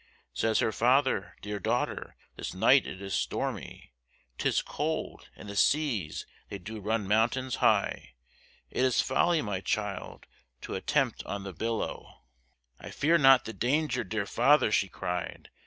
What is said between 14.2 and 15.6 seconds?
father, she cried!